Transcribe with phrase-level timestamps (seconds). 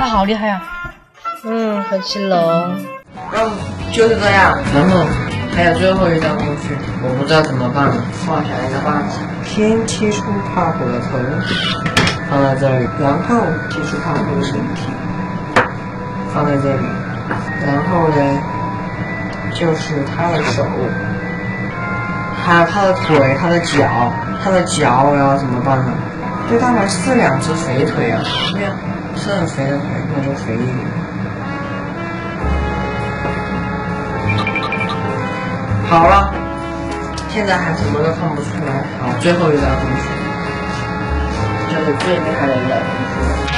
[0.00, 0.62] 他好厉害呀！
[1.44, 2.38] 嗯，很青龙。
[3.30, 3.50] 然后
[3.92, 5.04] 就是这样，然后
[5.54, 7.96] 还有最后一道工序，我不知道怎么办了。
[8.26, 10.24] 画下来一个八字，先切出
[10.54, 11.18] 帕虎的头，
[12.30, 14.88] 放在这里，然后切出帕虎的身体，
[16.32, 16.82] 放在这里，
[17.66, 18.40] 然后呢，
[19.52, 20.64] 就是他的手，
[22.42, 24.10] 还有他的腿、他的脚，
[24.42, 25.92] 他的脚我要怎么办呢？
[26.48, 28.22] 对他们是两只肥腿啊，
[28.54, 28.72] 对呀，
[29.20, 29.84] 是很肥的腿，
[30.16, 30.74] 那就肥一点。
[35.90, 36.32] 好了，
[37.28, 38.82] 现在还什么都看不出来。
[38.98, 40.08] 好，最后一道工序，
[41.68, 42.86] 就是最厉害的一道工
[43.46, 43.49] 序。